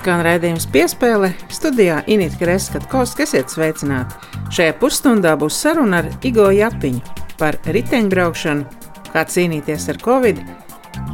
[0.00, 1.34] skan raidījums piespēle.
[1.52, 4.16] Studijā Inīte Kreskavska, esiet sveicināti.
[4.54, 7.02] Šajā pusstundā būs saruna ar Igo Japiņu
[7.40, 8.64] par riteņbraukšanu,
[9.12, 10.40] kā cīnīties ar covid,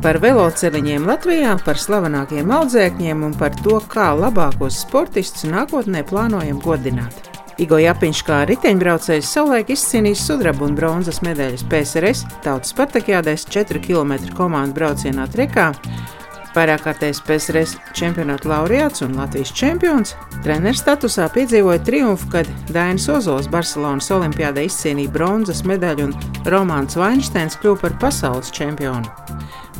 [0.04, 7.32] par velosipēdiņiem Latvijā, par slavenākiem audzēkņiem un par to, kā labākos sportistus nākotnē plānojam godināt.
[7.58, 14.18] Igo Japiņš kā riteņbraucējs savulaik izcīnījis sudraba un bronzas medaļas PSRS tautas spartakjādēs 4 km
[14.36, 15.72] komandu braucienā trekā
[16.56, 24.08] Vairākārtējs PSRS čempionāta laureāts un Latvijas čempions, treneris statusā piedzīvoja triumfu, kad Dainis Ozols Barcelonas
[24.16, 26.14] olimpiādē izcīnīja bronzas medaļu un
[26.48, 29.04] Romanis Vainsteins kļuva par pasaules čempionu.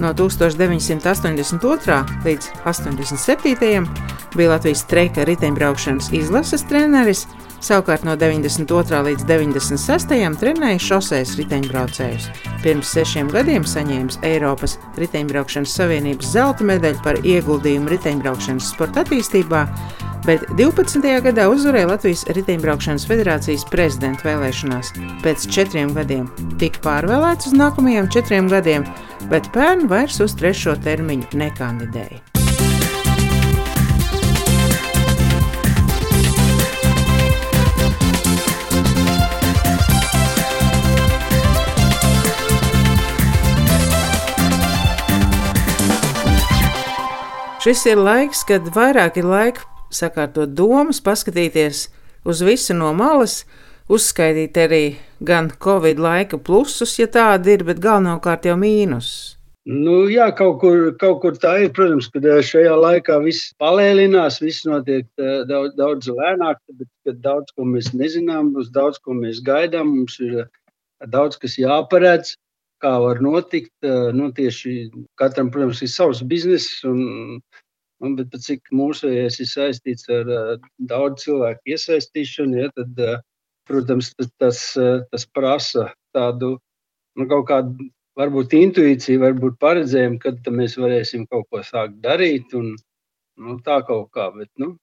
[0.05, 1.99] No 1982.
[2.27, 3.89] līdz 87.
[4.37, 7.25] bija Latvijas streika riteņbraukšanas izlases treneris,
[7.67, 8.99] Savukārt no 92.
[9.09, 10.13] līdz 96.
[10.39, 12.29] trenēja šoseis riteņbraucējus.
[12.63, 19.65] Pirms sešiem gadiem saņēmis Eiropas Riteņbraukšanas Savienības zelta medaļu par ieguldījumu riteņbraukšanas sporta attīstībā,
[20.29, 21.11] bet 12.
[21.27, 24.93] gadā uzvarēja Latvijas Riteņbraukšanas federācijas prezidenta vēlēšanās.
[25.27, 26.31] Pēc četriem gadiem
[26.63, 28.87] tika pārvēlēts uz nākamajiem četriem gadiem,
[29.27, 32.36] bet pērn vairs uz trešo termiņu nekandidēja.
[47.67, 51.81] Šis ir laiks, kad vairāk ir laika sakārtot domas, paskatīties
[52.23, 53.41] uz visu no malas,
[53.91, 54.83] uzskaitīt arī
[55.19, 59.35] gan Covid laika plusus, ja tādi ir, bet galvenokārt jau mīnusus.
[59.67, 61.75] Nu, jā, kaut kur, kaut kur tā ir.
[61.75, 65.11] Protams, ka šajā laikā viss palēlinās, viss notiek
[65.51, 69.91] daudz, daudz lēnāk, bet daudz ko mēs nezinām, uz daudz ko mēs gaidām.
[69.91, 70.45] Mums ir
[71.11, 72.37] daudz kas jāparedz,
[72.83, 73.73] kā var notikt.
[74.15, 74.77] Nu, tieši
[75.21, 76.85] katram, protams, ir savs bizness.
[76.87, 77.41] Un,
[78.05, 80.55] Un, bet cik mūsējais ir saistīts ar uh,
[80.91, 83.23] daudz cilvēku iesaistīšanu, ja, tad, uh,
[83.69, 86.59] protams, tas, tas, uh, tas prasa tādu
[87.17, 87.89] nu, kaut kādu,
[88.21, 92.53] varbūt intuīciju, varbūt paredzējumu, kad mēs varēsim kaut ko sākt darīt.
[92.57, 92.75] Un,
[93.41, 94.75] nu, tā kaut kā, bet, nu,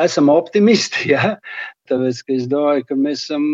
[0.00, 1.36] esam optimisti, ja?
[1.90, 3.46] tāpēc, es domāju, ka mēs esam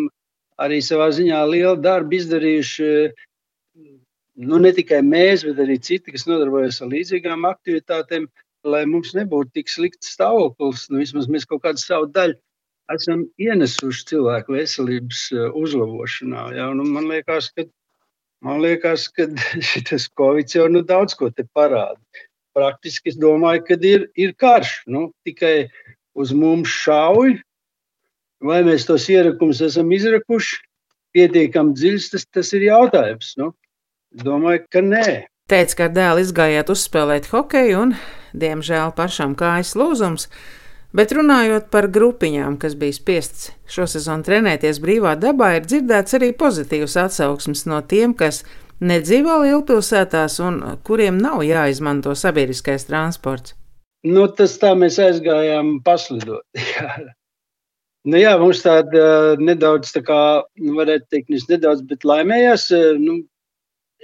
[0.62, 2.90] arī savā ziņā lielu darbu izdarījuši.
[4.46, 9.14] Nu, ne tikai mēs, bet arī citi, kas nodarbojas ar līdzīgām aktivitātēm, uh, lai mums
[9.16, 12.38] nebūtu tik slikts stāvoklis, nu, vismaz mēs kaut kādu savu daļu
[12.92, 16.50] esam ienesuši cilvēku veselības eh, uzlabošanā.
[16.56, 16.68] Ja?
[16.76, 17.66] Nu, man liekas, ka,
[18.44, 19.28] man liekas, ka
[19.70, 21.98] šis Covid jau nu, daudz ko te parāda.
[22.54, 24.84] Praktiski es domāju, ka ir, ir karš.
[24.86, 25.70] Nu, tikai
[26.14, 27.40] uz mums šauj,
[28.44, 30.60] vai mēs tos ierakumus esam izrakuši
[31.14, 33.32] pietiekami dziļus, tas, tas ir jautājums.
[33.40, 33.52] Nu,
[34.22, 35.24] domāju, ka nē.
[35.50, 37.96] Teica, ka ar dēlu izgājāt uzspēlēt hokeju un
[38.34, 40.28] diemžēl pašam kājas lūzums.
[40.94, 46.94] Bet runājot par grupiņām, kas bija spiests šosezon trenēties brīvā dabā, ir dzirdēts arī pozitīvs
[47.02, 48.44] atsauksmes no tiem, kas
[48.84, 53.56] nedzīvo lielpilsētās un kuriem nav jāizmanto sabiedriskais transports.
[54.04, 56.44] Nu, tas tā mēs aizgājām paslidot.
[58.10, 60.18] nu, jā, mums tāda nedaudz, tā kā,
[60.60, 62.68] nu, varētu teikt, nedaudz, bet laimējās.
[63.00, 63.22] Nu,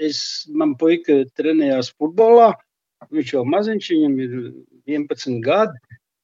[0.01, 0.23] es,
[0.57, 2.55] man puika trenējās futbolā,
[3.09, 4.35] Viņš jau maziņš, viņam ir
[4.91, 5.79] 11 gadi.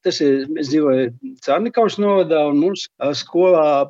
[0.04, 2.84] Tas ir, es dzīvoju Cārnikaus novadā, un mums
[3.18, 3.88] skolā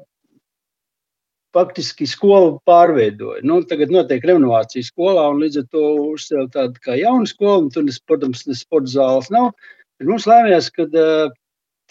[1.57, 3.43] faktiski skolu pārveidoja.
[3.49, 7.89] Nu, tagad notiek renovācija skolā, un līdz ar to uzcēla tādu kā jaunu skolu, tur,
[8.09, 9.51] protams, ne sporta zāles nav.
[9.97, 11.33] Bet mums lēmējās, kad uh,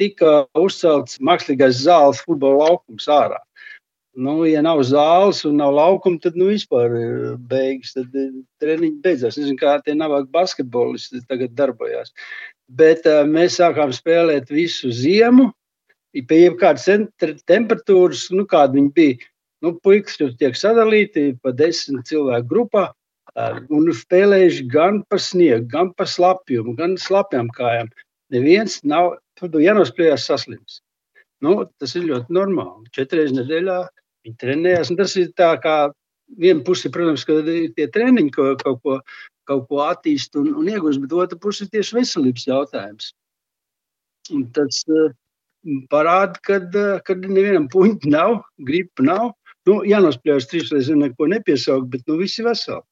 [0.02, 3.40] tika uzcelts mākslīgais zāles futbola laukums ārā.
[4.16, 7.16] Nu, ja nav zāles un nav laukuma, tad nu, vispār ir
[7.52, 7.92] beigas.
[7.98, 8.32] Tad eh,
[8.64, 9.36] treniņi beidzās.
[9.36, 12.14] Nezinu, kā tie navāki basketbolisti tagad darbojas.
[12.80, 15.50] Bet uh, mēs sākām spēlēt visu ziemu.
[16.16, 16.88] Pie jebkādas
[17.44, 19.18] temperatūras, nu, kāda viņa bija.
[19.66, 22.86] Nu, puikas tur tiek sadalīti pa desmit cilvēku grupā.
[23.36, 27.92] Uh, un spēlējuši gan par sniegu, gan par slapjumu, gan slapjām kājām.
[28.32, 30.80] Neviens nav, tur jānospējās saslims.
[31.44, 32.88] Nu, tas ir ļoti normāli.
[32.96, 33.82] Četras nedēļā
[34.26, 34.92] Viņi trenējās.
[34.98, 35.76] Tas ir tā kā
[36.42, 38.98] viena puse, protams, ka tie treniņi kaut, kaut ko,
[39.50, 43.12] kaut ko attīst un, un iegūst, bet otra puse ir tieši veselības jautājums.
[44.34, 45.14] Un tas uh,
[45.94, 49.30] parāda, ka uh, nevienam puņķim nav, gripa nav.
[49.70, 52.84] Nu, jānospļaujas trīs reizes, neko nepiesaukt, bet nu, visi veseli.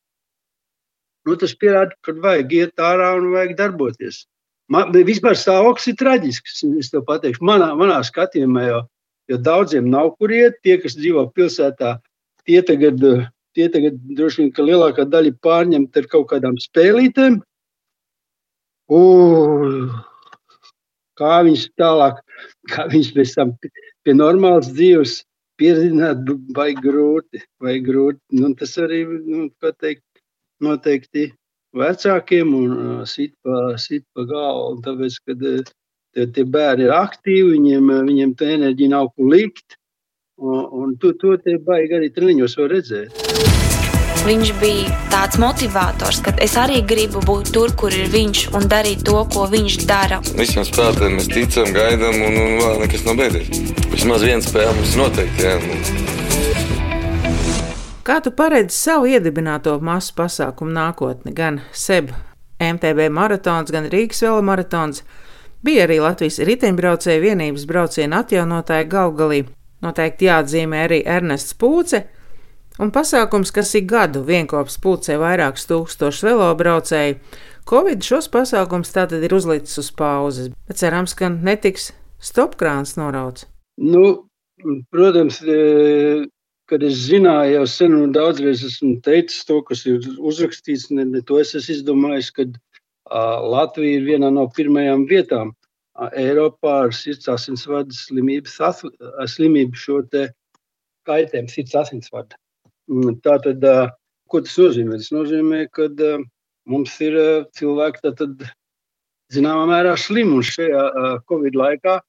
[1.26, 4.24] Nu, tas pierāda, ka vajag iet ārā un vajag darboties.
[4.74, 6.64] Man, vispār stāvoklis ir traģisks.
[6.82, 7.44] Es to pateikšu.
[7.46, 8.82] Manā, manā skatījumā jau
[9.32, 10.60] jo daudziem nav kur iet.
[10.66, 11.98] Tie, kas dzīvo pilsētā,
[12.48, 13.04] tie tagad,
[13.58, 17.42] tie tagad droši vien, lielākā daļa pārņemta ar kaut kādām spēlītēm.
[18.94, 19.94] Uh,
[21.20, 22.20] kā viņš tālāk,
[22.74, 25.22] kā viņš pēc tam pie normālas dzīves
[25.62, 26.26] pieredzināt,
[26.58, 28.20] vai grūti, vai grūti.
[28.40, 30.04] Nu, tas arī, nu, teikt,
[30.64, 31.30] noteikti
[31.78, 35.72] vecākiem un uh, sit pa, sit pa galvu, tāpēc, kad uh,
[36.14, 39.78] tie, tie bērni ir aktīvi, viņiem, viņiem tā enerģija nav kur likt,
[40.42, 43.24] un, un to, to tie baigi arī treniņos var redzēt.
[44.24, 49.04] Viņš bija tāds motivators, ka es arī gribu būt tur, kur ir viņš un darīt
[49.04, 50.22] to, ko viņš dara.
[50.40, 53.52] Visiem spēlētājiem mēs ticam, gaidām, un, un vēl nekas nav beidzies.
[53.92, 55.44] Vismaz viens spēle mums noteikti.
[55.44, 55.58] Jā,
[58.04, 62.10] Kā tu paredzi savu iedibināto masu pasākumu nākotni, gan SEB,
[62.60, 65.04] MTB maratons, gan Rīgas velomaratons?
[65.64, 69.46] Bija arī Latvijas riteņbraucēju vienības brauciena atjaunotāja Gaugalī.
[69.84, 72.04] Noteikti jāatzīmē arī Ernests Pūce,
[72.82, 77.18] Un pasākums, kas ik gadu vienkops pulcē vairākus tūkstošus velobraucēju,
[77.70, 83.46] Covid šos pasākums tātad ir uzlicis uz pauzes, bet cerams, ka netiks stopkrāns norauts.
[83.78, 84.26] Nu,
[84.92, 86.26] protams, e,
[86.68, 91.22] kad es zināju jau sen un daudzreiz esmu teicis to, kas ir uzrakstīts, ne, ne
[91.22, 92.58] to es esmu izdomājis, kad
[93.12, 95.52] Latvija ir viena no pirmajām vietām
[96.18, 98.56] Eiropā ar sirds asinsvadu slimības,
[99.36, 100.00] slimību šo
[101.06, 102.40] kaitējumu sirds asinsvadu.
[102.90, 103.66] Mm, Tā tad,
[104.30, 104.98] ko tas nozīmē?
[104.98, 105.90] Tas nozīmē, ka
[106.66, 107.20] mums ir
[107.60, 108.48] cilvēki, tad,
[109.34, 110.40] zināmā mērā, slimi.
[110.40, 112.00] Un šajā Covid laikā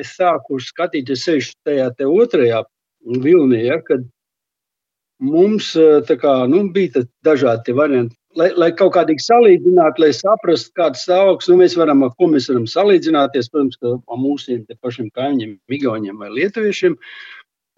[0.00, 2.64] es sāku skatīties sevišķi tajā otrajā
[3.24, 4.04] vilnī, ja, kad
[5.22, 5.72] mums
[6.20, 8.16] kā, nu, bija dažādi varianti.
[8.34, 12.48] Lai, lai kaut kādīgi salīdzinātu, lai saprastu, kāds stāvoklis nu, mēs varam, ar ko mēs
[12.50, 13.50] varam salīdzināties.
[13.52, 16.96] Protams, ka ar mūsiem pašiem kaimiņiem, Igauniem vai Lietuviešiem.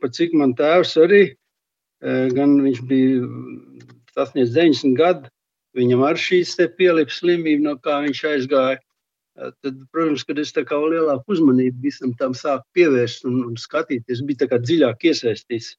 [0.00, 1.26] Pat cik man tēvs arī
[2.00, 3.28] gan viņš bija
[4.14, 5.30] sasniedzis 90 gadu,
[5.76, 8.80] viņam ar šīs pielips slimība, no kā viņš aizgāja.
[9.36, 14.24] Tad, protams, kad es tā kā lielāku uzmanību visam tam sāku pievērst un, un skatīties,
[14.24, 15.74] bija tā kā dziļāk iesaistīts.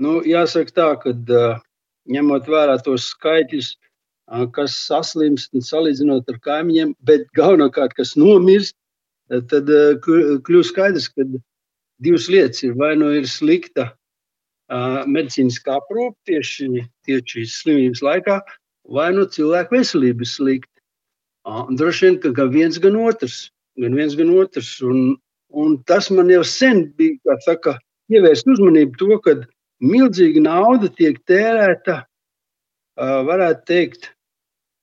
[0.00, 1.14] Nu, jāsaka tā, ka
[2.10, 3.76] ņemot vērā tos skaitļus,
[4.54, 8.76] kas saslimst un salīdzinot ar kaimiņiem, bet galvenokārt, kas nomirst,
[9.50, 9.70] tad
[10.06, 11.26] kļūst skaidrs, ka
[12.02, 13.90] divas lietas ir vai nu ir slikta
[14.70, 18.38] medicīniskā aprūpe tieši, tieši slimības laikā,
[18.90, 20.76] vai nu cilvēku veselības slikti.
[21.74, 23.48] Droši vien, ka gan viens, gan otrs.
[23.80, 24.76] Gan viens, gan otrs.
[24.82, 25.16] Un,
[25.50, 27.78] un tas man jau sen bija saka,
[28.10, 29.36] pievērst uzmanību to, ka
[29.82, 32.04] milzīga nauda tiek tērēta,
[33.00, 34.10] varētu teikt,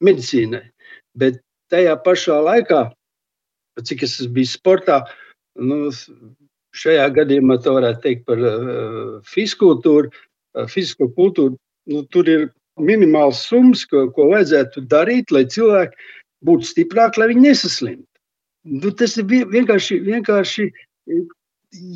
[0.04, 0.64] medicīnai.
[1.18, 1.42] Bet
[1.74, 2.88] tajā pašā laikā,
[3.88, 5.02] cik es biju sportā,
[5.58, 5.88] nu,
[6.78, 10.12] Šajā gadījumā to varētu teikt par uh, fizkultūru.
[10.12, 11.56] Uh, fizisko kultūru
[11.90, 12.44] nu, tur ir
[12.78, 15.98] minimāls summas, ko, ko vajadzētu darīt, lai cilvēki
[16.46, 18.06] būtu stiprāki, lai viņi nesaslimtu.
[18.68, 20.68] Nu, tas ir vienkārši, vienkārši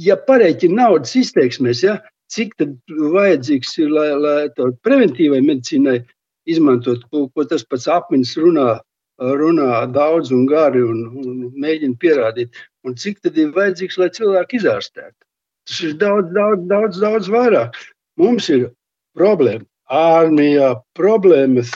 [0.08, 2.00] ja pareiķina naudas izteiksmēs, ja,
[2.32, 2.56] cik
[2.88, 6.00] vajadzīgs ir, lai, lai preventīvai medicīnai
[6.50, 8.70] izmantot, ko, ko tas pats apmiņas runā
[9.22, 12.56] runā daudz un gari un, un mēģina pierādīt,
[12.88, 15.18] un cik tad ir vajadzīgs, lai cilvēki izārstētu.
[15.70, 17.78] Tas ir daudz, daudz, daudz, daudz vairāk.
[18.18, 18.72] Mums ir
[19.18, 21.72] problēma armijā, problēmas.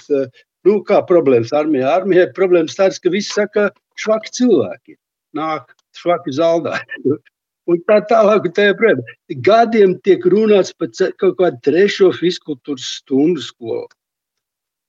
[0.66, 1.92] Nu, kā problēmas armijā?
[2.00, 3.70] Armijā ir problēmas tādas, ka visi saka,
[4.02, 4.98] švaki cilvēki
[5.38, 5.70] nāk,
[6.00, 7.06] švaki zaldāji.
[7.70, 9.00] Un tā tālāk, tā joprojām.
[9.46, 13.88] Gadiem tiek runāts par kaut kādu trešo fiziskultūras stundu skolu.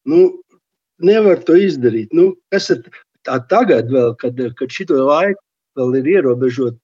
[0.07, 0.31] Nu,
[1.03, 2.15] nevar to izdarīt.
[2.17, 2.85] Nu, kas ir
[3.27, 5.43] tā tagad, vēl, kad, kad šito laiku
[5.77, 6.79] vēl ir ierobežot,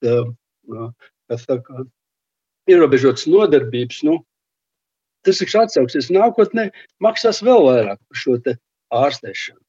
[1.46, 1.86] saka,
[2.70, 4.02] ierobežotas nodarbības?
[4.08, 4.18] Nu,
[5.26, 6.70] tas ir atsauksies nākotnē,
[7.02, 8.38] maksās vēl vairāk par šo
[8.92, 9.60] ārstēšanu.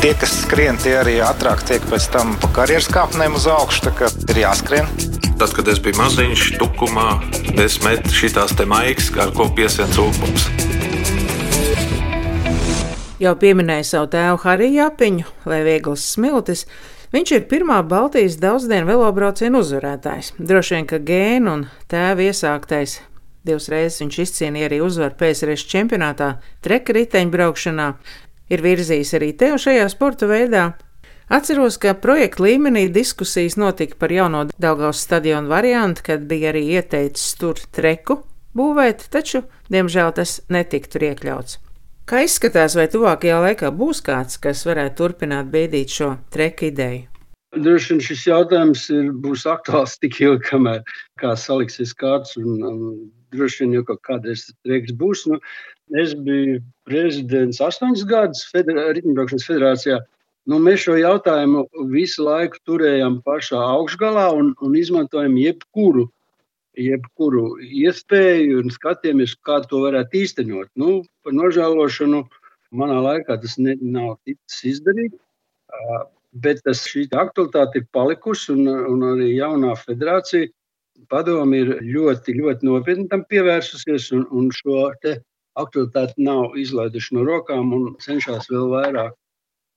[0.00, 3.88] Tie, kas skrien, tie arī ātrāk tiek pēc tam pa karjeras kāpnēm uz augšu.
[3.88, 4.90] Tā ir jāskrien.
[5.36, 7.08] Tad, kad es biju maziņš, tukumā,
[7.64, 10.48] es metu šīs te maigas, ar ko piesien cūkumus.
[13.16, 16.66] Jau pieminēja savu tēvu Hariju Japiņu, lai viegls smiltis.
[17.14, 20.34] Viņš ir pirmā Baltijas daudzdienu velobraucienu uzvarētājs.
[20.36, 22.98] Droši vien, ka gēnu un tēva iesāktais
[23.46, 27.88] divas reizes viņš izcīnīja arī uzvaru PSRS čempionātā, treka riteņbraukšanā,
[28.52, 30.68] ir virzījis arī tev šajā sporta veidā.
[31.32, 37.32] Atceros, ka projekta līmenī diskusijas notika par jauno Daugaus stadionu variantu, kad bija arī ieteicis
[37.40, 38.20] tur treku
[38.56, 41.62] būvēt, taču, diemžēl, tas netika tur iekļauts.
[42.06, 47.00] Kā izskatās, vai tuvākajā laikā būs kāds, kas varētu turpināt bēdīt šo treku ideju?
[47.58, 50.84] Droši vien šis jautājums ir, būs aktuāls tik ilgi, kamēr
[51.18, 52.36] kā saliksies kārts.
[52.38, 52.78] Un, un,
[53.34, 55.24] droši vien jau kaut kādreiz tas būs.
[55.32, 55.40] Nu,
[55.98, 59.98] es biju prezidents astoņus gadus federā, Riteņbraukšanas federācijā.
[60.46, 66.06] Nu, mēs šo jautājumu visu laiku turējām pašā augšgalā un, un izmantojam jebkuru,
[66.76, 70.70] jebkuru iespēju un skatījāmies, kā to varētu īstenot.
[70.78, 72.22] Nu, par nožēlošanu
[72.76, 75.18] manā laikā tas ne, nav ticis izdarīts.
[76.36, 80.50] Bet tas, šī aktualitāte ir palikusi, un, un arī jaunā federācija
[81.12, 84.90] padomi ir ļoti, ļoti nopietni tam pievērsusies, un, un šo
[85.56, 89.16] aktualitāti nav izlaiduši no rokām un cenšas vēl vairāk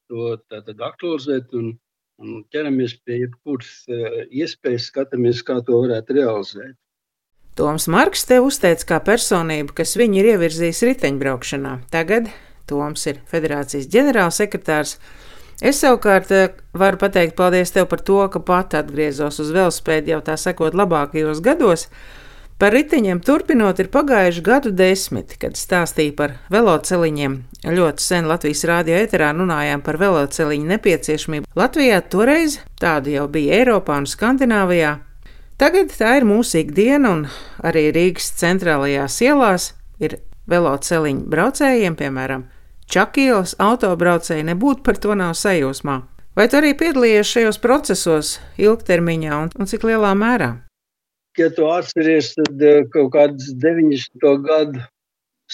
[0.10, 1.72] to tātad, aktualizēt un,
[2.20, 6.76] un ķeramies pie jebkuras iespējas, skatāmies, kā to varētu realizēt.
[7.60, 11.74] Toms Marks te uzteica kā personību, kas viņu ir ievirzījis riteņbraukšanā.
[11.92, 12.30] Tagad
[12.70, 14.96] Toms ir federācijas ģenerālsekretārs.
[15.60, 16.32] Es savukārt
[16.72, 21.44] varu pateikt paldies tev par to, ka pat atgriezos uz velospēdu jau tā sakot labākajos
[21.44, 21.90] gados,
[22.60, 27.38] Par riteņiem turpinot, ir pagājuši gadu desmiti, kad stāstīja par veloceliņiem.
[27.64, 31.48] Ļoti sen Latvijas rādio eterā runājām par veloceliņu nepieciešamību.
[31.56, 34.98] Latvijā toreiz tāda jau bija Eiropā un Skandināvijā.
[35.60, 37.26] Tagad tā ir mūsu ikdiena, un
[37.68, 42.48] arī Rīgas centrālajās ielās ir veloceliņu braucējiem, piemēram,
[42.90, 46.00] Čakielas autobraucēji nebūtu par to nav sajūsmā.
[46.34, 50.50] Vai tu arī piedalījies šajos procesos ilgtermiņā un, un cik lielā mērā?
[51.40, 54.26] ja tu atceries, tad eh, kaut kādas 90.
[54.46, 54.84] gadu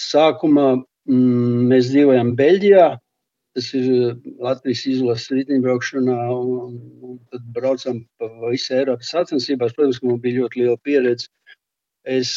[0.00, 2.88] sākumā mm, mēs dzīvojam Beļģijā.
[3.56, 3.86] Tas ir
[4.44, 6.74] Latvijas izlases riteņbraukšanā, un,
[7.08, 9.72] un tad braucam pa visu Eiropas sacensībās.
[9.76, 11.30] Protams, ka man bija ļoti liela pieredze.
[12.04, 12.32] Es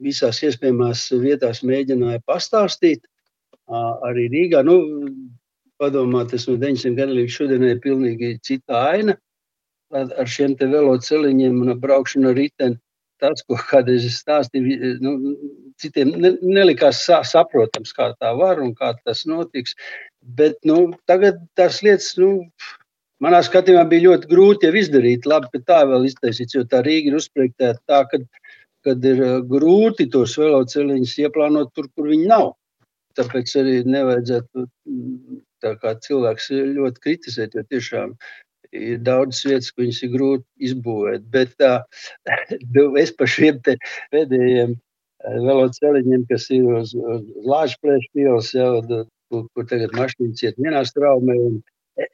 [0.00, 3.02] visās iespējamās vietās mēģināju pastāstīt.
[4.06, 4.78] Arī Rīgā, nu,
[5.82, 9.16] padomāt, tas no 900 gadiem līdz šodienai ir pilnīgi cita aina
[9.90, 12.78] ar šiem veloceliņiem un braukšanu ar riteni
[13.22, 15.34] tas, ko kādreiz es stāstīju, nu,
[15.80, 19.76] citiem ne, nelikās sa, saprotams, kā tā var un kā tas notiks.
[20.36, 22.48] Bet nu, tagad tās lietas, nu,
[23.24, 25.28] manā skatījumā, bija ļoti grūti izdarīt.
[25.28, 28.24] Labi, ka tā vēl iztaisīts, jo tā Rīga ir uzspriegtēta tā, ka
[28.86, 32.52] kad ir uh, grūti tos veloceliņus ieplānot tur, kur viņi nav.
[33.18, 34.66] Tāpēc arī nevajadzētu
[35.82, 36.46] kā cilvēks
[36.78, 38.14] ļoti kritizēt, jo tiešām
[38.76, 41.26] ir daudz vietas, ko viņas ir grūti izbūvēt.
[41.32, 41.72] Bet tā,
[42.74, 44.76] nu, es par šiem pēdējiem
[45.20, 48.80] veloceliņiem, kas ir uz, uz Lāčplēša pielas, jau,
[49.30, 51.36] kur, kur tagad mašīnas iet vienā straumē.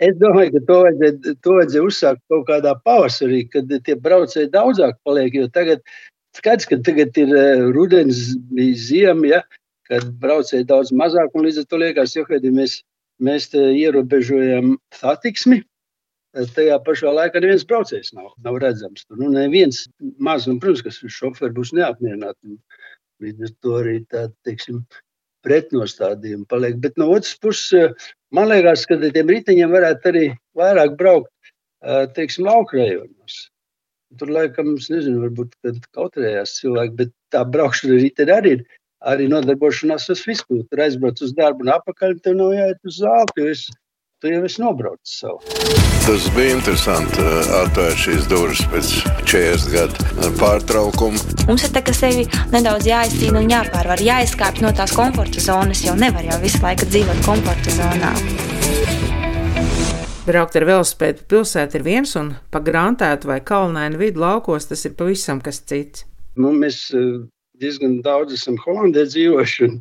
[0.02, 4.98] Es domāju, ka to vajadzēja, to vajadzēja uzsākt kaut kādā pavasarī, kad tie braucēji daudzāk
[5.06, 5.36] paliek.
[5.36, 5.84] Jo tagad
[6.36, 7.30] skats, ka tagad ir
[7.76, 9.40] rudens, bija ziema, ja,
[9.86, 11.36] kad braucēji daudz mazāk.
[11.38, 12.80] Līdz ar to liekas, jo, kad mēs,
[13.22, 15.62] mēs ierobežojam satiksmi,
[16.57, 19.07] tajā pašā laikā neviens braucējs nav, nav redzams.
[19.07, 19.85] Tur nu, neviens
[20.23, 22.59] maz, un, protams, ka šoferi būs neapmierināti.
[23.25, 24.83] Līdz ar to arī tāda, teiksim,
[25.47, 26.78] pretnostādījumi paliek.
[26.83, 30.25] Bet no otras puses, man liekas, ka tiem riteņiem varētu arī
[30.59, 31.52] vairāk braukt,
[32.16, 33.38] teiksim, laukrējonos.
[34.21, 35.55] Tur laikam, es nezinu, varbūt
[35.97, 38.66] kautrējās cilvēki, bet tā braukšana riteņi arī ir.
[39.07, 40.62] Arī nodarbošanās ar fizisku.
[40.71, 43.66] Tur aizbrauc uz darbu un apakaļ, tev nav jāiet uz zāli, jo es
[44.20, 45.40] tu jau esi nobraucis savu.
[46.06, 48.92] Tas bija interesanti uh, atvērt šīs durvis pēc
[49.28, 51.20] 40 gadu pārtraukuma.
[51.49, 55.96] Mums ir tā, ka sevi nedaudz jāizcīna un jāpārvar, jāizkāpj no tās komforta zonas, jo
[55.99, 58.14] nevar jau visu laiku dzīvot komforta zonā.
[60.26, 64.96] Braukt ar velospēdu pilsētā ir viens, un pa grāmatētu vai kalnainu vidu laukos tas ir
[64.99, 66.06] pavisam kas cits.
[66.40, 67.20] Nu, mēs uh,
[67.61, 69.68] diezgan daudz esam Holandē dzīvojuši.
[69.68, 69.78] Un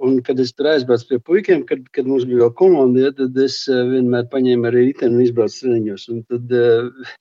[0.00, 3.36] Un, kad es tur aizbraucu pie puikiem, kad, kad mums bija jau komanda, ja, tad
[3.42, 6.06] es eh, vienmēr paņēmu arī riteni un izbraucu treniņos.
[6.14, 7.16] Un tad, uh,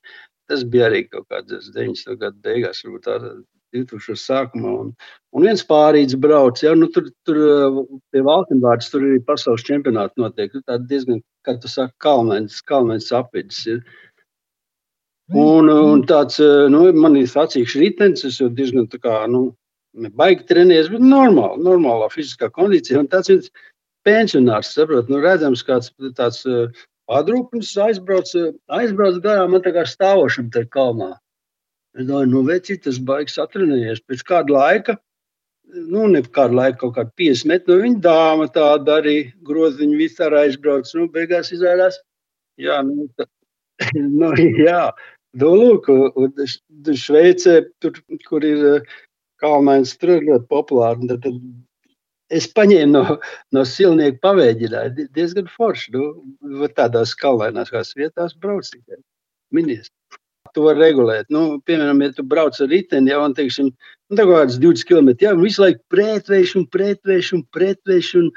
[0.52, 2.16] tas bija arī kaut kāds 90.
[2.22, 3.18] gadu beigās, varbūt tā
[3.76, 4.16] 2000.
[4.24, 4.76] sākumā.
[4.86, 4.94] Un,
[5.36, 7.82] un viens pārīdz brauc, ja, nu, tur, tur eh,
[8.16, 10.56] pie Valkenbārdas tur arī pasaules čempionāti notiek.
[10.56, 13.84] Tur tāda diezgan, kā tu saki, kalnains, kalnains apvidus ir.
[15.36, 16.40] Un, un tāds,
[16.74, 19.52] nu, man ir sacīkš ritenis, es jau diezgan tā kā, nu,
[20.20, 23.01] baigi trenējies, bet normāli, normālā fiziskā kondīcijā.
[23.01, 23.50] Un tāds viens
[24.08, 26.70] pensionārs, saprot, nu redzams, kāds tāds uh,
[27.10, 28.32] padrūpnis aizbrauc,
[28.79, 31.15] aizbrauc garām, man tā kā stāvošam te kalnā.
[31.98, 34.03] Es domāju, nu veci, tas baigs atrenējies.
[34.08, 34.96] Pēc kāda laika,
[35.89, 40.38] nu ne kādu laiku, kaut kādu 50 metru, nu viņa dāma tāda arī groziņu vispār
[40.44, 40.89] aizbrauc.
[40.96, 42.00] Nu, beigās izrādās,
[42.62, 43.27] jā, nu, tā,
[44.22, 44.89] nu, jā.
[45.39, 45.89] Nu, lūk,
[46.98, 48.86] Šveicē, tur, kur ir
[49.43, 51.10] kalnains tur ir ļoti populāri.
[51.12, 51.39] Tad, tad
[52.39, 53.19] es paņēmu no,
[53.55, 55.93] no silnieku pavēģināju, diezgan forši.
[55.96, 59.01] Nu, tādās kalnainās vietās brauc tikai
[59.55, 59.89] minies.
[60.55, 61.27] Tu vari regulēt.
[61.34, 65.36] Nu, piemēram, ja tu brauc ar riteni, jau teiksim, nu, tā kāds 20 km, jau
[65.41, 68.15] visu laiku pretvējš un pretvējš un pretvējš.
[68.24, 68.31] Un,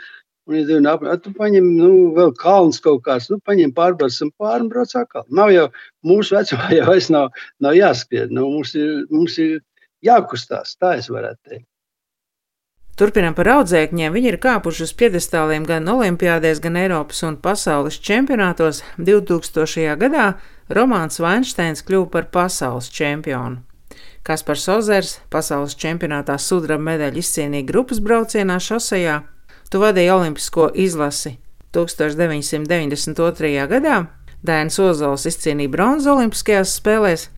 [0.50, 4.64] Un, ja tev nāk, tu paņem nu, vēl kalns kaut kāds, nu, paņem pārbraucam pāri
[4.64, 5.22] un brauc atkal.
[5.30, 5.68] Nav jau
[6.02, 7.28] mūsu vecumā jau vairs nav,
[7.62, 8.32] nav jāskrien.
[8.34, 9.60] Nu, mums, ir, mums ir
[10.04, 11.68] jākustās, tā es varētu teikt.
[12.92, 14.12] Turpinām par audzēkņiem.
[14.12, 18.82] Viņi ir kāpuši uz piedestāliem gan Olimpijādēs, gan Eiropas un pasaules čempionātos.
[19.00, 19.96] 2000.
[19.96, 20.26] gadā
[20.68, 23.62] Romāns Vainsteins kļuva par pasaules čempionu.
[24.22, 29.22] Kaspars Ozers pasaules čempionātā sudraba medaļu izcīnīja grupas braucienā šosejā.
[29.72, 31.38] Tu vadīji olimpisko izlasi
[31.72, 33.66] 1992.
[33.72, 33.96] gadā.
[34.44, 37.28] Dainis Ozols izcīnīja bronzu Olimpiskajās spēlēs,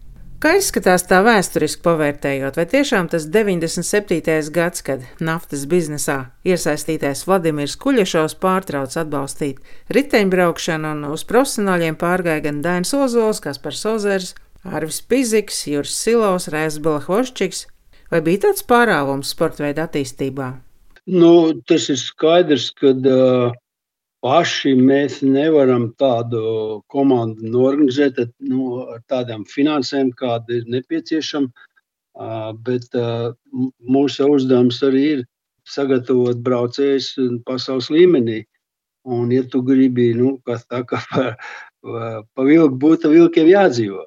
[0.45, 4.51] Kā izskatās tā vēsturiski pavērtējot, vai tiešām tas 97.
[4.53, 9.63] gads, kad naftas biznesā iesaistītais Vladimirs Kuļešovs pārtrauc atbalstīt
[9.97, 14.35] riteņbraukšanu un uz profesionāļiem pārgāja gan Dainis Ozols, Kaspars Ozers,
[14.69, 17.65] Arvis Piziks, Juris Silovs, Rēsbela Hoščiks,
[18.13, 20.51] vai bija tāds pārāvums sporta veida attīstībā?
[21.09, 21.33] Nu,
[21.65, 23.57] tas ir skaidrs, ka uh,
[24.25, 26.41] paši mēs nevaram tādu
[26.93, 31.69] komandu norganizēt nu, ar tādām finansēm, kāda ir nepieciešama.
[32.65, 32.97] Bet
[33.97, 35.23] mūsu uzdevums arī ir
[35.69, 37.15] sagatavot braucējus
[37.49, 38.43] pasaules līmenī.
[39.05, 41.25] Un, ja tu gribi, nu, tā kā pa,
[42.25, 44.07] pa vilku būt, tad vilkiem jādzīvo.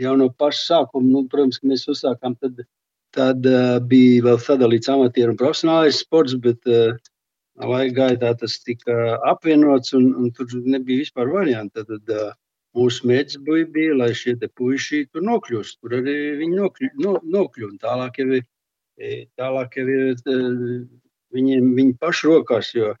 [0.00, 2.62] Jau no paša sākuma, nu, protams, mēs uzsākām, tad,
[3.16, 3.44] tad
[3.90, 6.96] bija vēl sadalīts amatieru un profesionālais sports, bet uh,
[7.68, 11.84] laika gaitā tas tika apvienots, un, un tur nebija vispār variantu.
[11.84, 12.38] Tad, tad
[12.76, 13.40] mūsu mērķis
[13.74, 15.80] bija, lai šie puiši tur nokļūst.
[15.82, 17.80] Tur arī viņi nokļu, no, nokļūst.
[17.82, 18.44] Tālāk jau ir,
[19.40, 20.24] tālāk jau ir
[21.34, 22.94] viņiem viņi paši rokās, jo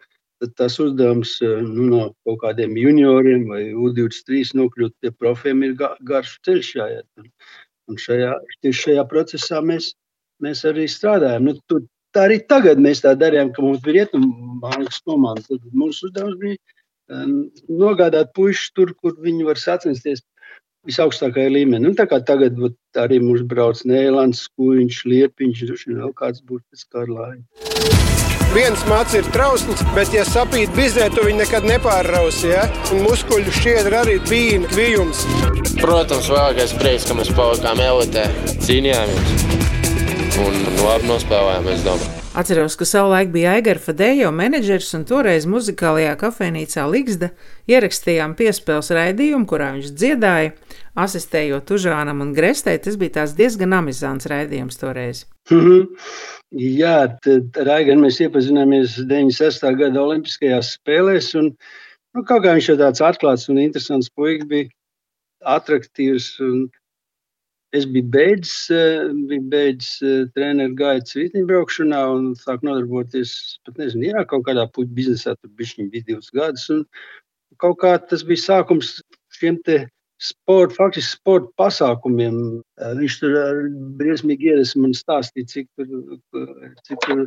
[0.56, 5.74] tas uzdevums nu, no kaut kādiem junioriem vai U23 nokļūt pie profiem ir
[6.08, 7.26] garš ceļš jāiet.
[7.90, 9.92] Un šajā, šajā procesā mēs,
[10.40, 11.50] mēs arī strādājam.
[11.50, 14.60] Nu, tur, tā arī tagad mēs tā darījām, ka mums bija rietumu
[15.04, 15.42] komanda.
[15.46, 16.58] Tad mūsu uzdevums bija
[17.14, 17.36] um,
[17.68, 20.24] nogādāt puikas tur, kur viņi var sacensties
[20.88, 21.90] visaugstākajā līmenī.
[21.90, 26.86] Nu, tā kā tagad vat, arī mums brauc Nēlands, Kuņš, Liepiņš, vēl kāds būs pēc
[26.94, 27.42] Karlāja.
[28.50, 32.50] Viens mats ir trausls, bet, ja sapīt bizē, tu viņu nekad nepārrausi.
[32.50, 32.64] Ja?
[32.90, 35.22] Un muskuļu šķiedra arī bija kvijums.
[35.78, 38.26] Protams, vēlākais prieks, ka mēs palikām elitē,
[38.66, 39.79] cīnījāmies
[40.38, 42.20] un labi nospēlējām, es domāju.
[42.38, 47.32] Atceros, ka savulaik bija Aigara Fadejo menedžers, un toreiz muzikālajā kafejnīcā Ligzda
[47.70, 50.52] ierakstījām piespēles raidījumu, kurā viņš dziedāja,
[50.94, 52.78] asistējot Užānam un Grestei.
[52.78, 55.24] Tas bija diezgan amizants raidījums toreiz.
[56.50, 59.66] Jā, tad ar Aigaru mēs iepazināmies 96.
[59.78, 64.70] gada Olimpiskajās spēlēs, un nu, kaut kā viņš jau tāds atklāts un interesants puisis bija,
[65.46, 66.36] attraktīvs.
[66.46, 66.68] Un,
[67.72, 73.34] Es biju beidzis, eh, biju beidzis eh, treneru gaitas riteņbraukšanā un sāku nodarboties,
[73.66, 76.66] pat nezinu, jā, kaut kādā puķu biznesā, tur bija divus gadus.
[76.74, 76.82] Un
[77.62, 78.96] kaut kā tas bija sākums
[79.38, 79.78] šiem te
[80.18, 82.42] sporta, faktiski sporta pasākumiem.
[82.58, 83.38] Eh, viņš tur
[84.02, 86.18] briesmīgi ieras man stāstīja, cik tur,
[86.88, 87.26] cik tur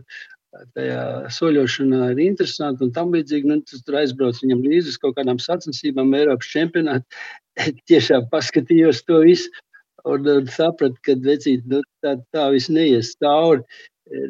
[0.76, 1.04] tajā
[1.34, 3.48] soļošanā ir interesanti un tam līdzīgi.
[3.48, 7.24] Nu, tur aizbraucu viņam līdzi uz kaut kādām sacensībām, Eiropas čempionātā.
[7.90, 9.64] Tiešām paskatījos to visu
[10.10, 13.64] un, un sapratu, ka vecīt, nu, tā, tā viss neies cauri.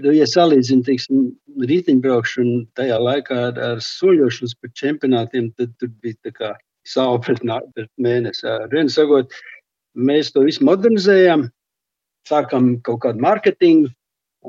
[0.03, 1.31] Nu, ja salīdzinām,
[1.69, 6.51] riteņbraukšanu tajā laikā ar, ar soļošanas par čempionātiem, tad tur bija tā kā
[6.87, 7.41] savu pret,
[7.73, 8.45] pret mēnesi.
[8.71, 9.33] Vienu sakot,
[9.97, 11.47] mēs to visu modernizējām,
[12.29, 13.89] sākam kaut kādu mārketingu,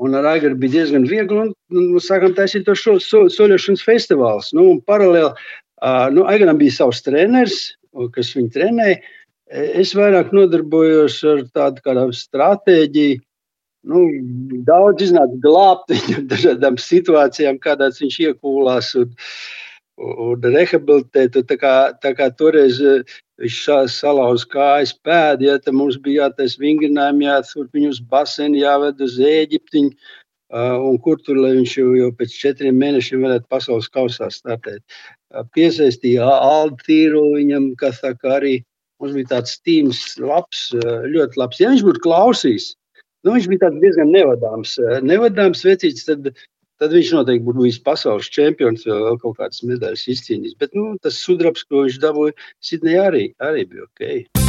[0.05, 4.51] un ar Aigaru bija diezgan viegli, un, un sākam taisīt to šo, so, soļošanas festivāls.
[4.55, 7.73] Nu, paralēli, uh, nu, Aigaram bija savs treneris,
[8.15, 8.99] kas viņu trenēja,
[9.45, 13.21] Es vairāk nodarbojos ar tādu kā stratēģiju.
[13.85, 14.01] Nu,
[14.65, 19.13] daudz iznāca glābt viņu dažādām situācijām, kādās viņš iekūlās un,
[20.01, 21.37] un rehabilitēt.
[21.45, 23.05] Tā kā, tā kā toreiz eh,
[23.37, 23.61] viņš
[23.93, 29.93] salauza kājas pēdi, ja mums bija jātais vingrinājumi, jāatsūt viņu uz basēnu, jāved uz Ēģiptiņu.
[30.55, 34.83] Uh, un kur tur, viņš jau, jau pēc četriem mēnešiem varētu pasaules kausā startēt.
[35.33, 38.59] Uh, piesaistīja Altīru viņam, kas tā kā arī
[39.03, 41.59] Mums bija tāds tīms, labs, eh, ļoti labs.
[41.59, 42.69] Ja viņš būtu klausījis,
[43.25, 46.31] nu, viņš bija diezgan nevadāms, eh, nevadāms vecīts, tad,
[46.79, 50.57] tad viņš noteikti būtu bijis pasaules čempions vai vēl kaut kādas medaļas izcīnījis.
[50.59, 54.44] Bet nu, tas sudrabs, ko viņš dabūja Sidnejā, arī, arī bija ok.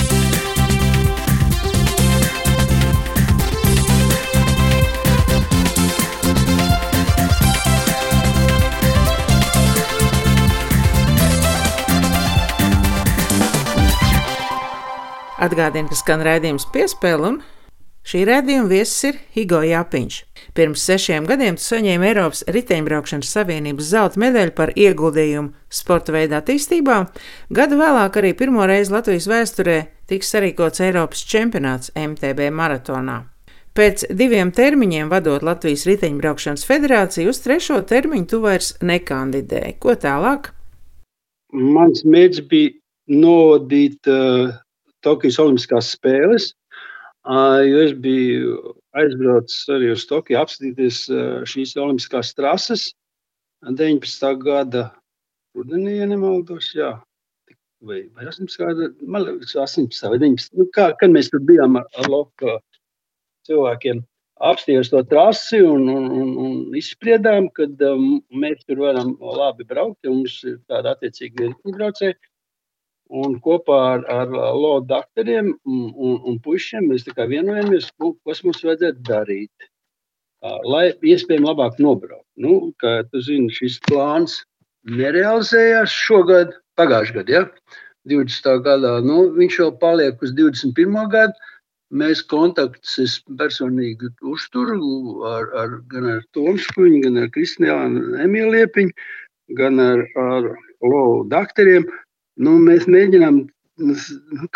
[15.36, 17.34] Atgādinu, ka skan raidījums piespēle, un
[18.08, 20.16] šī raidījuma viesis ir Higo Jāpiņš.
[20.56, 27.02] Pirms sešiem gadiem tu saņēmi Eiropas riteņbraukšanas savienības zelta medaļu par ieguldījumu sporta veidā attīstībā.
[27.52, 33.20] Gadu vēlāk arī pirmo reizi Latvijas vēsturē tiks sarīkots Eiropas čempionāts MTB maratonā.
[33.76, 39.76] Pēc diviem termiņiem vadot Latvijas riteņbraukšanas federāciju, uz trešo termiņu tu vairs nekandidēji.
[39.84, 40.54] Ko tālāk?
[41.52, 42.72] Mans mērķis bija
[43.12, 44.56] novadīt uh,
[45.04, 46.52] Tokijas Olimpiskās spēles,
[47.66, 51.02] jo es biju aizbraucis arī uz Tokiju apskatīties
[51.50, 52.88] šīs Olimpiskās trases
[53.66, 54.36] 19.
[54.42, 54.90] gada
[55.56, 56.72] rudenī, ja nemaldos.
[56.76, 56.96] Jā.
[57.86, 58.58] Vai, vai 18.
[58.62, 60.10] gada, man liekas, 18.
[60.10, 60.52] vai 19.
[60.58, 62.56] Nu, kā, kad mēs tur bijām ar, ar Loku
[63.46, 64.02] cilvēkiem
[64.46, 70.00] apstājām to trasi un, un, un, un izspriedām, ka um, mēs tur varam labi braukt.
[70.08, 72.16] Mums ir tāda attiecīga riteņbraucēja.
[73.06, 79.04] Un kopā ar, ar lodu doktoriem un, un, un puišiem mēs vienojamies, ko mums vajadzētu
[79.06, 79.68] darīt,
[80.66, 82.26] lai iespējami labāk nobraukt.
[82.36, 84.40] Nu, kā tu zini, šis plāns
[84.90, 87.82] nerealizējās šogad, pagājušajā gadā, ja?
[88.06, 88.62] 20.
[88.62, 88.96] gadā.
[89.02, 91.10] Nu, viņš jau paliek uz 21.
[91.10, 91.52] gadu.
[91.96, 98.90] Mēs kontaktus es personīgi uzturu ar, ar, gan ar Tomskuņu, gan ar Kristiānu Emīlu Liepiņu,
[99.58, 100.48] gan ar, ar
[100.82, 101.86] Lovu doktoriem.
[102.36, 103.44] Nu, mēs mēģinām,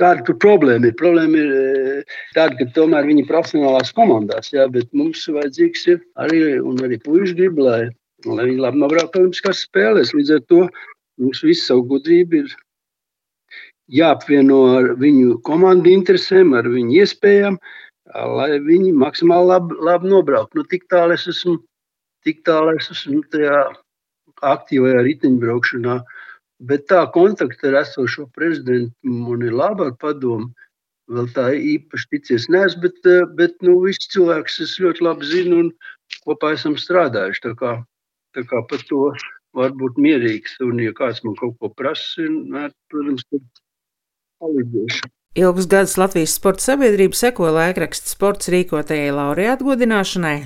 [0.01, 0.97] kāda tur problēma ir.
[1.01, 2.03] Problēma ir e,
[2.37, 7.01] tāda, ka tomēr viņi ir profesionālās komandās, jā, bet mums vajadzīgs ir arī, un arī
[7.05, 7.83] puiši grib, lai,
[8.29, 10.15] lai viņi labi nobrauktu Olimpiskās spēlēs.
[10.17, 10.65] Līdz ar to
[11.21, 12.57] mums visu savu gudrību ir
[13.91, 17.59] jāapvieno ar viņu komandu interesēm, ar viņu iespējām,
[18.37, 20.61] lai viņi maksimāli labi, labi nobrauktu.
[20.61, 21.59] Nu, tik tālu es esmu,
[22.27, 23.65] tik tālu es esmu tajā
[24.47, 26.01] aktīvajā riteņbraukšanā.
[26.61, 28.93] Bet tā kontakta ar esošo prezidentu
[29.27, 30.51] man ir laba ar padomu.
[31.11, 35.71] Vēl tā īpaši ticies neesmu, bet, bet nu, viss cilvēks es ļoti labi zinu un
[36.27, 37.43] kopā esam strādājuši.
[37.49, 37.73] Tā kā,
[38.37, 39.09] tā kā par to
[39.57, 40.59] var būt mierīgs.
[40.63, 42.29] Un, ja kāds man kaut ko prasa,
[42.93, 43.65] protams, tad
[44.45, 45.11] palīdzēšu.
[45.41, 50.39] Ilgus gadus Latvijas Sporta Savienība sekoja laikraksta sports rīkotajai laureātu godināšanai.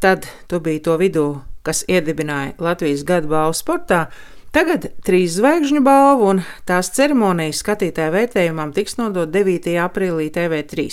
[0.00, 1.24] Tad tu biji to vidū,
[1.60, 4.06] kas iedibināja Latvijas gadu balvu sportā.
[4.50, 9.76] Tagad trīs zvaigžņu balvu un tās ceremonijas skatītāju vērtējumam tiks nodot 9.
[9.78, 10.86] aprīlī TV3.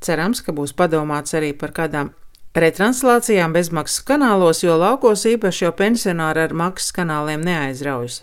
[0.00, 2.12] Cerams, ka būs padomāts arī par kādām
[2.54, 8.22] retranslācijām bezmaksas kanālos, jo laukos īpaši jau pensionāri ar maksas kanāliem neaizraujas.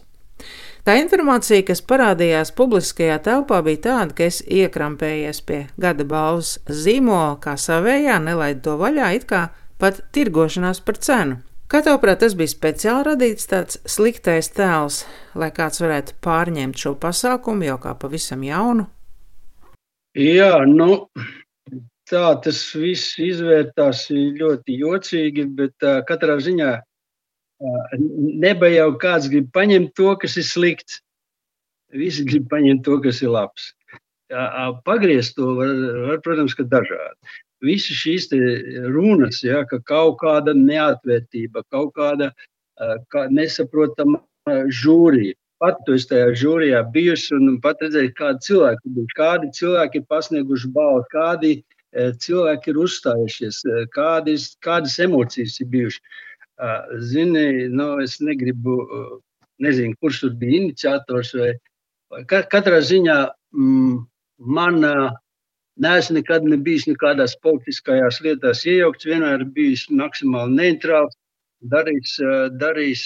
[0.87, 7.35] Tā informācija, kas parādījās publiskajā telpā, bija tāda, ka es iekrampējies pie gada balvas zīmola,
[7.43, 9.49] kā savējā, nelaidu to vaļā, it kā
[9.83, 11.41] pat tirgošanās par cenu.
[11.67, 15.01] Kā tavuprāt, tas bija speciāli radīts tāds sliktais tēls,
[15.35, 18.87] lai kāds varētu pārņemt šo pasākumu jau kā pavisam jaunu?
[20.17, 21.09] Jā, nu,
[22.07, 26.77] tā tas viss izvērtās ļoti jocīgi, bet uh, katrā ziņā
[27.57, 31.01] Neba jau kāds grib paņemt to, kas ir slikts.
[31.95, 33.71] Visi grib paņemt to, kas ir labs.
[34.85, 35.73] Pagriezt to var,
[36.09, 37.37] var protams, ka dažādi.
[37.65, 38.29] Visi šīs
[38.93, 42.31] runas, ja, ka kaut kāda neatvērtība, kaut kāda
[43.13, 44.21] kā nesaprotama
[44.69, 45.33] žūrija.
[45.57, 49.07] Pat esi tajā žūrijā bijusi un pat redzēji, kādi cilvēki ir.
[49.17, 51.53] Kādi cilvēki ir pasnieguši balvu, kādi
[52.21, 53.63] cilvēki ir uzstājušies,
[53.95, 56.19] kādas, kādas emocijas ir bijušas.
[57.09, 58.77] Zini, nu, es negribu,
[59.61, 61.33] nezinu, kurš tur bija iniciators.
[61.37, 61.51] Vai,
[62.13, 63.17] vai katrā ziņā
[63.57, 63.97] mm,
[64.37, 64.79] man
[65.83, 71.15] neesmu nekad nebijis nekādās politiskajās lietās iejaukts, vienmēr bijis maksimāli neitrāls,
[71.73, 72.17] darījis,
[72.61, 73.05] darījis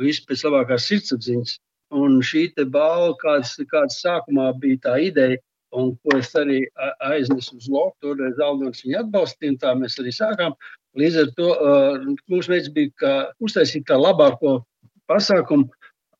[0.00, 1.56] visu pēc labākās sirdsapziņas.
[1.92, 5.36] Un šī balva, kāds, kāds sākumā bija tā ideja,
[5.76, 6.62] un ko es arī
[7.04, 10.56] aiznesu uz Loku, toreiz Aldons viņu atbalstīja, un tā mēs arī sākām.
[10.96, 13.12] Līdz ar to uh, mūsu mērķis bija kā,
[13.44, 14.58] uztaisīt kā labāko
[15.08, 15.68] pasākumu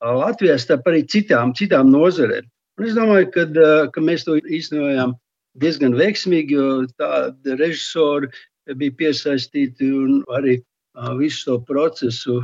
[0.02, 2.48] Latvijā, starp arī citām, citām nozarēm.
[2.80, 5.12] Un es domāju, ka, uh, ka mēs to īstenojām
[5.60, 8.30] diezgan veiksmīgi, jo tādi režisori
[8.78, 10.58] bija piesaistīti un arī
[11.18, 12.40] visu to procesu,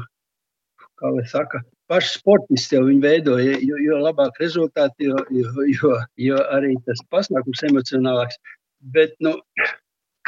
[0.98, 5.92] kā lai saka, paši sportisti jau viņu veidoja, jo, jo labāk rezultāti, jo, jo, jo,
[6.20, 8.40] jo arī tas pasākums emocionālāks.
[8.94, 9.36] Bet, nu,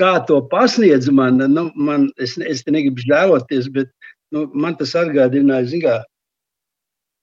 [0.00, 3.92] kā to pasniedz man, nu, man es, es te negribu žēloties, bet
[4.34, 6.00] nu, man tas atgādināja, zināmā,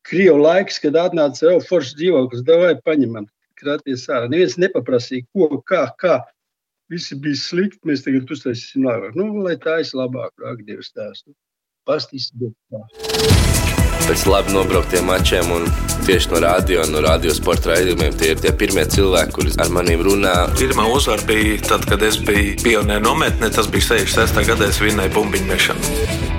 [0.07, 3.25] Krievu laiks, kad atnāca jau foršs dzīvoklis, davai paņemam,
[3.59, 4.29] kraties ārā.
[4.31, 6.21] Neviens nepaprasīja, ko, kā, kā.
[6.91, 9.17] Visi bija slikti, mēs tagad uztaisīsim labāk.
[9.19, 11.25] Nu, lai tā es labāk, ak, Dievs tās.
[11.87, 12.55] pastīstīt.
[14.07, 15.67] Pēc labi nobrauktiem mačiem un
[16.07, 20.05] tieši no radio, no radio sporta raidījumiem, tie ir tie pirmie cilvēki, kuriem ar maniem
[20.07, 20.35] runā.
[20.59, 23.51] Pirmā uzvara bija tad, kad es biju pionieru nometnē.
[23.51, 24.43] Tas bija 66.
[24.47, 26.36] gadā, es vinnēju bumbiņu mešanu.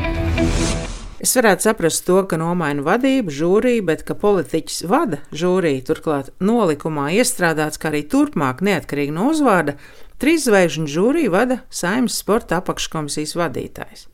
[1.19, 7.09] Es varētu saprast to, ka nomaina vadību, žūriju, bet ka politiķis vada žūriju, turklāt nolikumā
[7.19, 9.75] iestrādāts, ka arī turpmāk, neatkarīgi no uzvārda,
[10.23, 14.07] trīs zvaigžņu žūriju vada Saimnes sporta apakškomisijas vadītājs.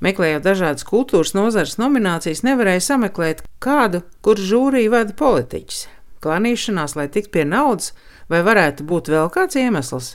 [0.00, 5.86] Meklējot dažādas kultūras nozares nominācijas, nevarēja sameklēt kādu, kur žūrija vada politiķis.
[6.24, 7.92] Klanīšanās, lai tiktu pie naudas,
[8.32, 10.14] vai varētu būt vēl kāds iemesls?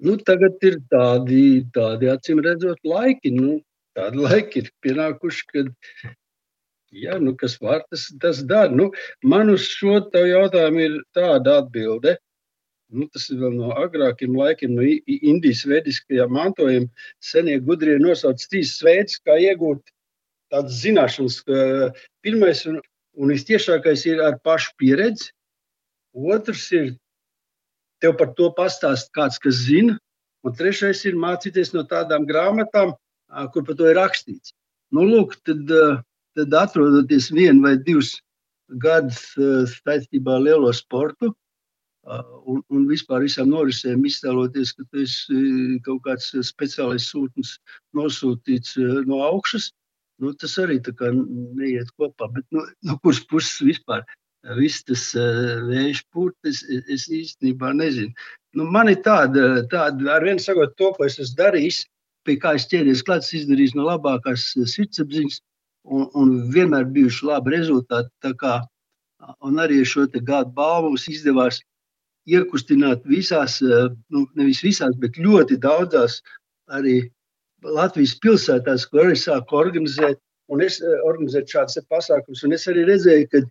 [0.00, 3.36] Nu, tagad ir tādi, tādi acīm redzot, laiki.
[3.36, 3.60] Nu,
[3.96, 5.72] tādi laiki ir pienākuši, kad
[6.92, 8.72] jā, nu, kas var, tas, tas dara.
[8.72, 8.90] Nu,
[9.24, 12.16] man uz šo jautājumu ir tāda atbilde.
[12.94, 16.86] Nu, tas ir vēl no agrākiem laikiem, no Indijas vediskajā mantojuma.
[17.18, 19.82] Senie gudrie nosauc trīs veidus, kā iegūt
[20.54, 21.40] tādas zināšanas.
[22.22, 22.78] Pirmais un,
[23.18, 25.32] un vistiešākais ir ar pašu pieredzi.
[26.16, 26.94] Otrs ir
[28.00, 29.98] tev par to pastāst kāds, kas zina.
[30.46, 32.94] Un trešais ir mācīties no tādām grāmatām,
[33.52, 34.54] kur par to ir rakstīts.
[34.94, 35.72] Nu, lūk, tad,
[36.38, 38.16] tad atrodoties vienu vai divus
[38.82, 39.22] gadus
[39.72, 41.32] saistībā ar lielo sportu,
[42.06, 47.56] un, un vispār visām norisēm iztēloties, ka tas ir kaut kāds speciālais sūtnis
[47.98, 48.76] nosūtīts
[49.10, 49.72] no augšas,
[50.22, 52.30] nu, tas arī neiet kopā.
[52.32, 54.06] Bet, nu, no kuras puses vispār
[54.54, 55.08] viss tas
[55.66, 58.14] vējš pūtis, es, es īstenībā nezinu.
[58.56, 61.82] Nu, man ir tāda, tāda ar vienu sakot, to, ko es esmu darījis,
[62.26, 65.40] pie kā es ķēries klāt, izdarījis no labākās sirdsapziņas,
[65.86, 68.34] un, un vienmēr bijuši labi rezultāti.
[68.40, 68.58] Kā,
[69.46, 71.62] un arī šo gadu balvu mums izdevās
[72.26, 76.20] iekustināt visās, eh, nu, nevis visās, bet ļoti daudzās
[76.74, 77.04] arī
[77.62, 80.18] Latvijas pilsētās, kur arī sāku organizēt,
[80.52, 83.42] un es eh, organizēju šādus pasākumus, es arī redzēju, ka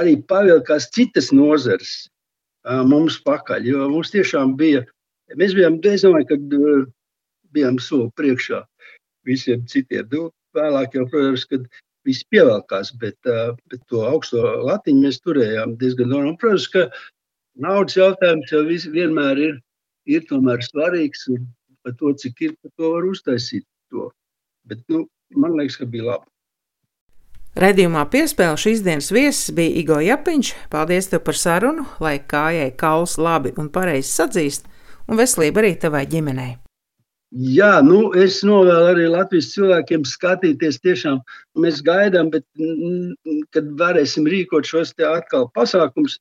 [0.00, 1.94] arī pavilkās citas nozares
[2.66, 4.84] eh, mums pakaļ, jo mums tiešām bija,
[5.38, 6.58] mēs bijām, es domāju, kad
[7.54, 8.62] bijām soli priekšā
[9.28, 10.08] visiem citiem.
[10.12, 11.66] Nu, vēlāk jau, protams, kad
[12.08, 13.18] viss pievelkās, bet,
[13.70, 16.38] bet to augsto latiņu mēs turējām diezgan normāli.
[16.40, 16.86] Protams, ka
[17.60, 19.60] naudas jautājums jau vis, vienmēr ir,
[20.08, 20.24] ir
[20.70, 21.28] svarīgs.
[21.84, 23.64] Par to, cik ir, par to var uztaisīt.
[23.92, 24.10] To.
[24.68, 25.06] Bet, nu,
[25.36, 26.28] man liekas, ka bija labi.
[27.58, 30.52] Redījumā piespēle šīs dienas viesis bija Igo Japiņš.
[30.70, 34.68] Paldies tev par sarunu, lai kājai kauls labi un pareizi sadzīst,
[35.08, 36.67] un veselība arī tavai ģimenei.
[37.28, 40.78] Jā, nu, es novēlu arī Latvijas cilvēkiem skatīties.
[40.80, 41.18] Tiešām
[41.60, 42.46] mēs gaidām, bet,
[43.52, 46.16] kad varēsim rīkot šos te atkal pasākumus,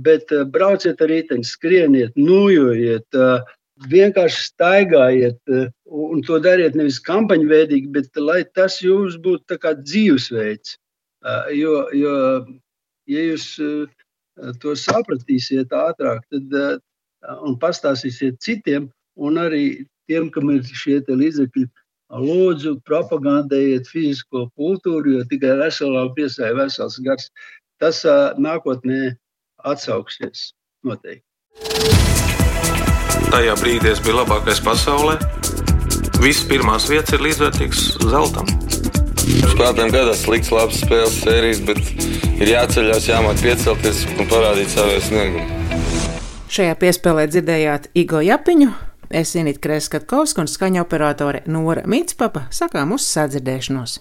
[0.00, 3.52] bet eh, brauciet ar riteņu, skrieniet, nujojiet, eh,
[3.92, 9.76] vienkārši staigājiet, eh, un to dariet nevis kampaņu veidīgi, bet lai tas jums būtu kā
[9.82, 10.78] dzīvesveids.
[11.50, 12.16] Jo, jo,
[13.10, 13.46] ja jūs
[14.62, 16.80] to sapratīsiet ātrāk, tad
[17.42, 18.86] un pastāstīsiet citiem,
[19.18, 19.64] un arī
[20.10, 21.66] tiem, kam ir šie līdzekļi,
[22.22, 27.30] lūdzu, propagandējiet fizisko kultūru, jo tikai veselā piesāja vesels gars.
[27.82, 28.02] Tas
[28.40, 29.16] nākotnē
[29.66, 30.52] atsauksies
[30.86, 31.24] noteikti.
[33.26, 35.18] Tajā brīdī es biju labākais pasaulē.
[36.22, 38.48] Visas pirmās vietas ir līdzvērtīgas zeltam.
[39.26, 41.80] Spēlētājiem gadās slikts, labs spēles sērijas, bet
[42.38, 45.46] ir jāceļās, jāmāk piecelties un parādīt savu sniegumu.
[46.46, 48.70] Šajā piespēlē dzirdējāt Igo Japiņu.
[49.10, 54.00] Es Inītu Kreskavsku un skaņa operātore Nora Mitspapa sakām uz sadzirdēšanos.